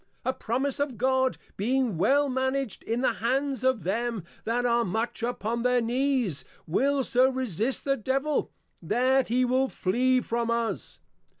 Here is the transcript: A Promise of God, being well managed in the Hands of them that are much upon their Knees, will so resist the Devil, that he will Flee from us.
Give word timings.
A 0.25 0.33
Promise 0.33 0.79
of 0.79 0.97
God, 0.97 1.37
being 1.57 1.95
well 1.95 2.27
managed 2.27 2.81
in 2.81 3.01
the 3.01 3.13
Hands 3.21 3.63
of 3.63 3.83
them 3.83 4.23
that 4.45 4.65
are 4.65 4.83
much 4.83 5.21
upon 5.21 5.61
their 5.61 5.79
Knees, 5.79 6.43
will 6.65 7.03
so 7.03 7.29
resist 7.31 7.85
the 7.85 7.97
Devil, 7.97 8.51
that 8.81 9.27
he 9.29 9.45
will 9.45 9.69
Flee 9.69 10.19
from 10.19 10.49
us. 10.49 10.97